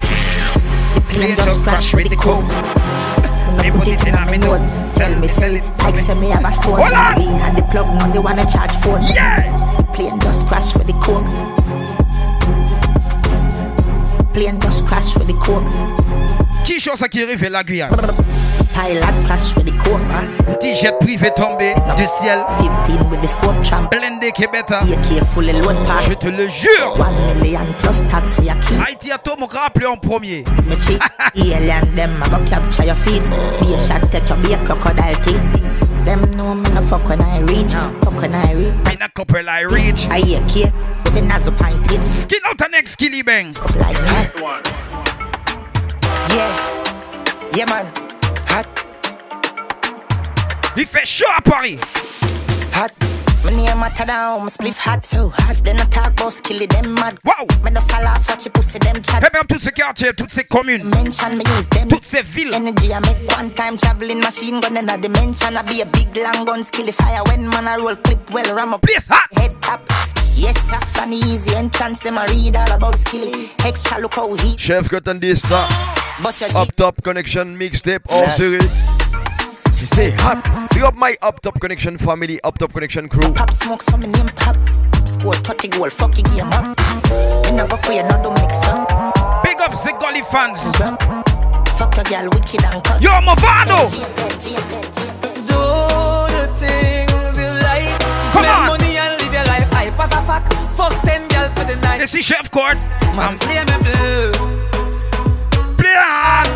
[1.08, 2.44] plane just crash with the coke?
[3.58, 5.62] They put it in my nose Sell me, sell it.
[5.78, 6.76] Like say me have a store.
[6.76, 7.14] Hold on.
[7.16, 9.02] We had the plug, now they wanna charge phone.
[9.02, 9.42] Yeah
[9.94, 11.24] Plane just crash with the coke.
[14.34, 16.33] Plane just crash with the coke.
[16.64, 17.90] Qui chose ça qui arrive la Guyane
[18.74, 20.26] pilot clash with the coke man.
[20.60, 22.44] T-shirt privé tombé du ciel.
[22.86, 23.88] 15 with the scope champ.
[23.90, 24.80] Blindé Kebeta.
[24.80, 26.08] AK fully load pass.
[26.08, 26.96] Je te le jure.
[26.98, 28.76] 1 million plus tax for your key.
[28.84, 30.44] Haïti a tout mon rappelé en premier.
[30.68, 31.00] Me cheat.
[31.36, 33.22] Alien them I go capture your feet.
[33.60, 36.04] Be a shot take your be a crocodile teeth.
[36.04, 37.74] Them know me no fuck when I reach.
[38.02, 38.74] Fuck when I reach.
[38.88, 40.06] Me na couple I reach.
[40.10, 40.72] I hear cake.
[41.14, 42.02] The nazo pint it.
[42.02, 43.54] Skin out the next killy bang.
[43.78, 45.13] Like that.
[46.30, 47.56] Yeah.
[47.56, 47.86] Yeah man.
[48.48, 48.66] Hot.
[50.76, 51.78] Il fait chaud à Paris.
[52.74, 52.90] Hot.
[53.44, 55.56] My name matter down, my spliff hot so hot.
[55.62, 57.18] Then I talk about skilly them mad.
[57.24, 57.46] Wow.
[57.62, 59.18] Me just a laugh watch pussy them chat.
[59.22, 61.88] Et même tous ces quartiers, toutes ces communes, Mention me use them.
[61.88, 62.54] toutes ces villes.
[62.54, 65.56] Energy I make one time traveling machine gun in a dimension.
[65.56, 68.72] I be a big long gun skilly fire when man I roll clip well ram
[68.74, 68.80] up.
[68.82, 69.28] Place hot.
[69.38, 69.80] Head top.
[70.36, 72.00] Yes, sir, funny easy entrance.
[72.00, 73.50] Them I read all about skilly.
[73.64, 78.58] Extra look how he Chef Cotandista, bust your Up Top Connection Mixtape hors série.
[79.72, 80.38] Si c'est hot,
[80.72, 83.32] big up my Up Top Connection family, Up Top Connection crew.
[83.34, 84.56] pop smoke so me name pop.
[85.04, 86.78] Score 30 goal, fuck your game up.
[87.44, 88.86] Me no go play, no do mix up.
[89.42, 90.60] Big up the Gully fans.
[91.76, 93.02] Fuck a girl, wicked and cut.
[93.02, 93.90] Yo, Mavado.
[93.90, 93.98] Do
[96.30, 97.98] the things you like.
[98.32, 98.66] Come Make on.
[98.68, 99.68] money and live your life.
[99.74, 100.46] I pass a fuck.
[100.74, 102.00] Fuck ten girls for the night.
[102.02, 102.78] Et si Chef Kurt.
[103.16, 104.73] Man, play me blue.
[105.96, 106.46] On.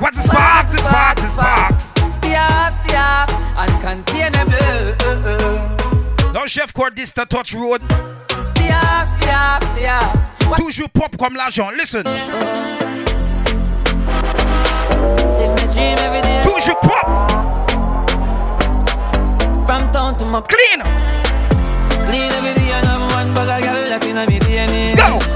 [0.00, 1.84] What's the sparks, the sparks, the sparks.
[2.18, 4.94] Stay up, stay up, and contain me blue.
[5.04, 6.46] Uh, Dans uh, uh.
[6.46, 7.82] Chef the touch road.
[8.46, 10.26] Stay up, stay up, stay up.
[10.56, 11.70] Toujours pop comme l'argent.
[11.76, 12.04] Listen.
[12.04, 12.14] live
[15.50, 16.42] my dream every day.
[16.44, 17.30] Toujours pop.
[19.66, 20.82] From town to my Clean.
[22.06, 24.94] clean every day, and I'm one bag of girl that in my DNA.
[24.94, 25.35] Let's go.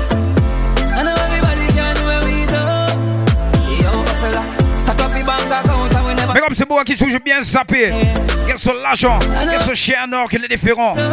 [6.32, 7.92] Mais comme c'est beau qui toujours bien sapé.
[8.46, 9.18] Quel sont l'argent.
[9.20, 10.94] Quel sont chien en or, quel est différent.
[10.96, 11.04] Yo.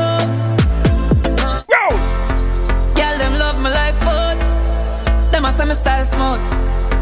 [2.95, 4.37] Girl, them love me like food.
[5.31, 6.41] Them a me style smooth.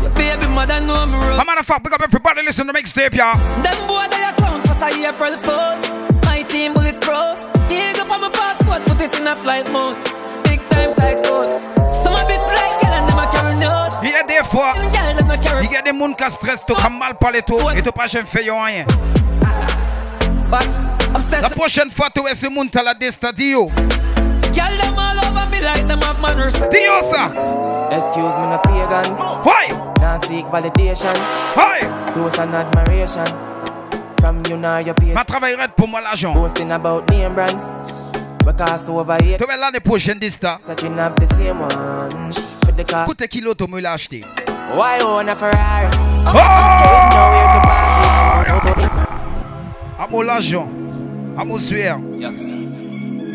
[0.01, 1.39] Your baby mother know me rough.
[1.39, 3.37] I'm matter of fact, big up everybody listen to the mixtape, y'all.
[3.63, 5.91] Them boy they a clown for say April Fools.
[6.25, 7.35] My team bulletproof.
[7.67, 9.97] Dig up on my passport, put it in a flight mode.
[10.43, 11.49] Big time tycoon.
[11.91, 13.91] Some a bits like girl and them a carry nose.
[14.53, 16.31] Il y a des fois, Girl, them a carry il y a des gens qui
[16.31, 18.85] stressent, qui mal parler tout, et tu pas jamais fait rien.
[21.41, 23.69] La prochaine fois, tu es ce monde à la destin, Dio.
[24.53, 26.53] Girl, them all over me like them have manners.
[26.69, 27.31] Dio ça.
[27.91, 29.19] Excuse me, no pagans.
[29.43, 29.67] Why?
[29.99, 31.13] Can't seek validation.
[31.55, 31.81] Why?
[32.13, 33.25] Toast and admiration.
[34.19, 35.13] From you now your page.
[35.13, 36.33] Ma travaillerait pour moi l'argent.
[36.33, 38.04] Boasting about name brands.
[38.45, 40.59] Because over here, Tu l'année prochaine, Dista.
[40.65, 42.31] searching up the same one.
[42.63, 43.05] For the car.
[43.07, 44.23] Coûte kilo, tu me l'as acheté.
[44.71, 45.87] Why own a Ferrari?
[46.27, 46.37] Oh!
[49.97, 50.69] À mon l'argent.
[51.35, 51.97] À mon sueur.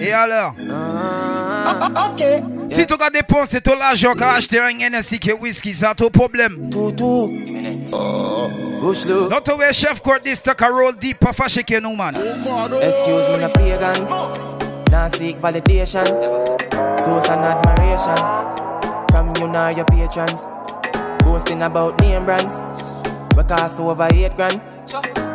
[0.00, 0.54] Et alors?
[2.70, 6.70] Si tu as dépensé tout l'argent qu'à acheter un NSC que whisky, ça ton problème.
[8.80, 9.30] Bush look.
[9.30, 12.14] Non, tu es chef court Dista qui roll deep, pas fâché que nous, man.
[12.14, 14.49] Excuse me, pagans.
[14.90, 16.04] Can't seek validation.
[17.04, 18.18] Toast and admiration.
[19.12, 20.42] From you now your patrons.
[21.22, 22.58] Boasting about name brands.
[23.36, 24.60] Because over eight grand.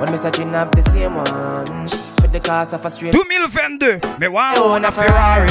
[0.01, 1.87] When me searching up the same one.
[2.19, 3.13] For the cost of a straight.
[3.13, 4.19] 2022.
[4.19, 5.47] Mais I wow, own a Ferrari.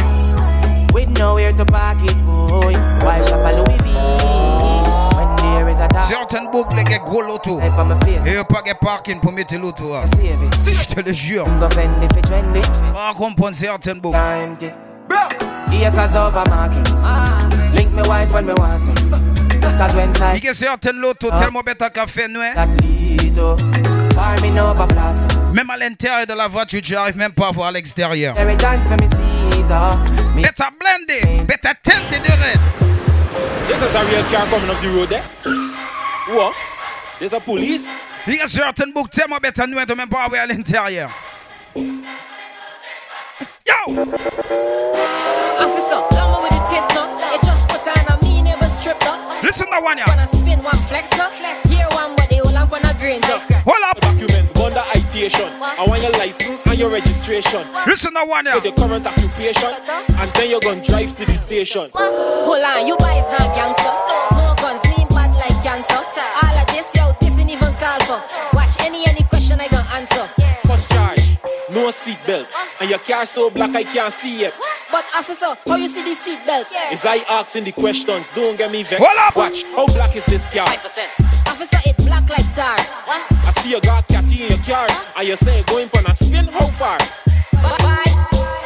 [0.93, 2.75] With nowhere to park it, boy.
[3.05, 4.24] Why shop a Louis V?
[6.09, 7.61] Certaines boucles, les gars, gros loto.
[7.61, 8.27] type on my face.
[8.27, 9.94] Et pas de parking pour mettre l'auto.
[9.94, 10.05] hein.
[10.14, 10.88] Save it.
[10.88, 11.47] Je te le jure.
[11.47, 12.61] I'm go fend if it trendy.
[12.92, 14.16] Pas comprendre certaines boucles.
[14.18, 14.70] Empty.
[15.85, 16.90] Acres over markets.
[17.75, 19.03] Link me wife when me want sex.
[19.77, 22.53] Cause when Il side y a certaines lotos tellement bêtes à café noir.
[22.55, 23.57] that lead to
[24.14, 25.53] farming over blossom.
[25.53, 28.35] Même à l'intérieur de la voiture, tu n'arrives même pas à voir à l'extérieur.
[28.38, 29.97] Every dance for me seeds oh.
[30.37, 32.61] Me Bête à blender, bête à tenter de raid.
[33.66, 35.23] This is a real car coming up the road there.
[36.27, 36.55] What?
[37.19, 37.89] There's a police.
[38.27, 40.47] Il y a certaines boucles tellement bêtes à noir, tu même pas à voir à
[40.47, 41.11] l'intérieur.
[41.77, 41.93] Yo!
[45.61, 47.03] Officer, lama with the tit no.
[47.31, 49.13] You just put on a mean neighbor strip no.
[49.43, 50.27] Listen to one, Wanna yeah.
[50.27, 51.29] spin one flex no.
[51.69, 52.15] Here one
[52.70, 53.38] but they all lamp on a green no.
[53.64, 54.00] Hold up.
[54.00, 55.48] Documents, bond the citation.
[55.62, 57.66] I want your license and your registration.
[57.87, 58.53] Listen to one, yeah.
[58.53, 59.70] Here's your current occupation.
[59.98, 61.90] And then you're gonna drive to the station.
[61.94, 63.94] Hold on, you boys not gangster.
[64.33, 65.94] No guns, lean bad like cancer.
[65.94, 68.22] All of this, yo, this ain't even call for.
[68.57, 70.27] Watch any any question I gonna answer.
[70.66, 71.38] First charge,
[71.70, 72.53] no seat belt.
[72.81, 74.59] And your car so black I can't see it.
[74.90, 76.68] But officer, how you see the seat belt?
[76.92, 79.05] Is I asking the questions, don't get me vexed.
[79.05, 79.37] Hold up.
[79.37, 80.66] Watch, how black is this car?
[81.55, 82.75] Officer, it black black like tar.
[83.47, 86.47] I see you got catty in your car, and you say going for a spin.
[86.47, 86.99] How far?
[87.53, 88.11] Bye.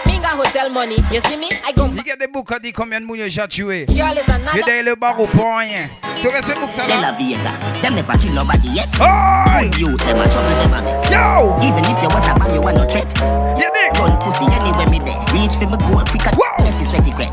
[0.06, 0.96] Minga hotel money.
[1.12, 1.50] You see me?
[1.66, 1.86] I go.
[1.88, 3.84] Il y a des boucs à dire combien de moun yo déjà tué.
[3.90, 4.54] Girl is another.
[4.54, 5.90] Il y a le barreau pour rien.
[6.22, 7.12] Tu restes bouc De là.
[7.12, 8.88] la them never kill nobody yet.
[8.98, 9.68] Oi!
[9.68, 11.10] Good you, them a trouble them a make.
[11.10, 11.58] Yo!
[11.60, 13.12] Even if you was a man, you want no threat.
[13.58, 13.92] You dig?
[13.98, 15.20] Gun pussy anywhere me there.
[15.34, 16.30] Reach for me goal quicker.
[16.38, 16.64] Wow.
[16.64, 17.32] Messy sweaty great.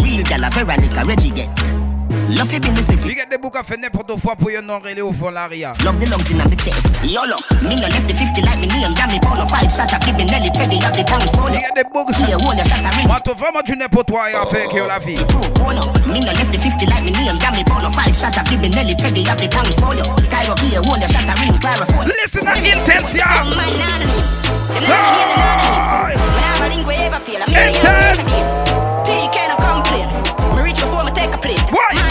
[0.00, 1.85] Real gal a very like a Reggie get.
[2.28, 4.58] Love your business with Il y a des boucs à faire n'importe quoi pour y
[4.58, 5.72] en enrêler au fond l'aria.
[5.84, 6.84] Love the lungs in my chest.
[7.04, 8.92] YOLO, me no left the 50 like me name.
[8.94, 11.54] Damn me pound of five shot of Gibby Nelly Teddy of the town phone.
[11.54, 12.12] Il y a des boucs.
[12.16, 13.08] Here, your shot of ring.
[13.24, 15.16] Tu vraiment du n'importe quoi à faire que la vie.
[15.28, 15.80] True, bono.
[16.06, 17.38] Me no left the 50 like me name.
[17.38, 20.02] Damn me pound of five shot of Gibby Nelly Teddy of the town phone.
[20.28, 21.54] Cairo here, your shot of ring.
[21.62, 22.10] Chlorophone.
[22.10, 23.22] Listen to Intensia.
[23.22, 24.46] Some man not on it.
[24.74, 25.62] Them not hear the not
[25.94, 26.18] on it.
[26.18, 28.66] When I have a link ever feel, I'm here, Intense.
[29.06, 30.08] TK no complain.
[30.56, 31.62] Me reach before me take a plate.
[31.70, 32.05] Why?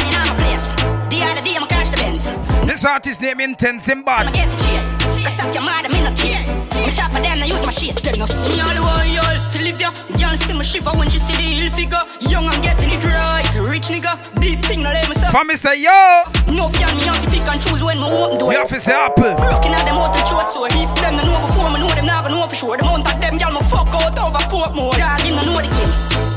[2.86, 4.34] Artist name in I'ma bad.
[4.34, 4.84] get the chair.
[5.24, 6.43] Cause suck your mother, me no care.
[6.86, 7.98] Me chopper them, I use my shit.
[8.04, 9.89] Them no see me all the while, y'all still live ya.
[10.21, 12.04] Y'all see me shiver when she see the hill figure.
[12.30, 13.48] Young, I'm getting it right.
[13.56, 15.32] Rich nigga, this thing no let me suffer.
[15.32, 16.30] Family say yo.
[16.54, 18.50] No girl, me have to pick and choose when me open door.
[18.50, 19.34] We have to say apple.
[19.36, 22.30] Broken out them the throat so if them no know before me know them never
[22.30, 22.78] know for sure.
[22.78, 24.93] The amount of them gal me fuck out over Portmore.
[24.93, 25.91] Dog, him no know the game.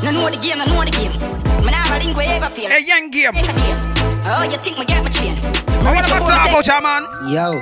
[0.04, 1.47] No know the game, no know the game.
[1.98, 2.70] Me never we ever feel.
[2.70, 3.32] A young game.
[3.32, 3.74] Take a day.
[4.30, 5.36] Oh, you think me get my chain?
[5.68, 7.02] I want to talk about you, man.
[7.32, 7.52] Yo,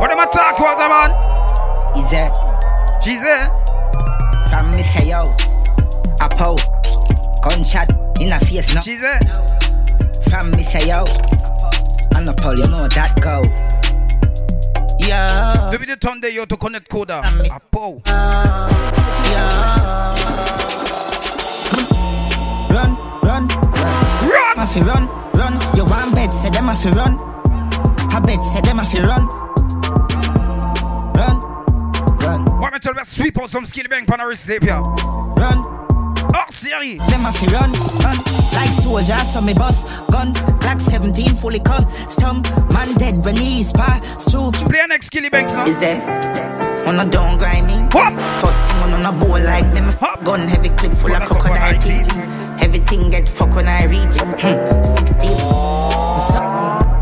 [0.00, 1.10] What am I talking about, man?
[1.96, 2.32] is that
[3.04, 3.48] She's there.
[4.50, 5.24] from me say yo?
[6.20, 6.56] A pow,
[7.42, 7.88] gunshot
[8.20, 8.80] in a face no.
[8.80, 9.20] She's there.
[10.28, 11.04] From me say yo,
[12.16, 13.42] and a pow, you know that go.
[14.98, 17.20] Yo, Depuis le temps de yo to connect coda.
[17.50, 18.00] A po.
[18.06, 18.72] run,
[24.64, 24.64] run.
[24.64, 24.68] Run.
[24.68, 25.76] Fi run, run.
[25.76, 27.18] You want bet, say them a fi run.
[28.12, 29.26] I bet, say them a fi run.
[31.14, 31.40] Run,
[32.18, 34.80] run, Want me tell you sweep out some Skillibeng pan a sleep here.
[34.80, 35.62] run.
[36.34, 36.98] Oh, Hors série.
[37.10, 37.72] Them a fi run,
[38.02, 38.16] run
[38.54, 43.72] Like soldiers, so me bust Gun, Glock 17 fully custom Man dead when he is
[43.72, 45.64] pass through Play an next Skillibeng's now.
[45.64, 46.00] Is there?
[46.88, 48.12] On a down grind me What?
[48.40, 50.24] First thing on on a bowl like me, me Hop.
[50.24, 52.43] Gun heavy clip full Full of crocodile teeth.
[52.60, 54.82] Everything get fucked when I reach hmm.
[54.82, 55.38] 16
[56.18, 56.40] so,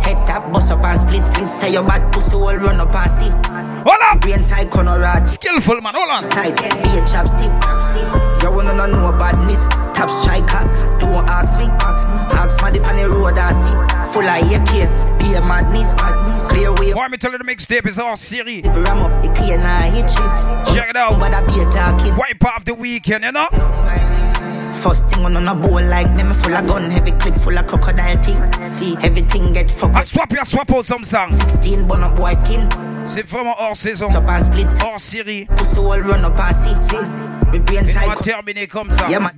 [0.02, 3.10] Head tap, bust up and split split Say your bad pussy all run up and
[3.10, 4.20] see Hold up.
[4.20, 5.94] Brain side rod Skillful man.
[5.94, 6.22] Hold on.
[6.22, 7.50] side, be a chopstick.
[8.42, 10.62] You wanna know no badness, top striker.
[10.98, 12.22] Don't ask me, ask me.
[12.72, 14.12] Me on the road I see.
[14.12, 16.48] Full of AK, be a madness, madness.
[16.48, 18.62] Clear way, Want me tell you the mixtape is hors série.
[18.84, 20.74] ram up the clear now hit shit.
[20.74, 21.14] Check it out.
[21.20, 22.16] I.
[22.16, 23.48] Wipe off the weekend, you know?
[24.82, 27.56] First thing on on a bowl like me, me full of gun, heavy clip full
[27.56, 28.98] of crocodile teeth.
[29.04, 30.06] Everything get fucked I up.
[30.06, 31.36] swap you, swap out some songs.
[31.52, 32.68] 16 bun up boy skin.
[33.04, 34.10] C'est vraiment hors saison.
[34.10, 34.66] Split.
[34.82, 35.46] Hors série.
[35.46, 36.74] Pussy all run up see.
[37.54, 39.08] On va terminer comme ça.
[39.08, 39.32] Yeah, man.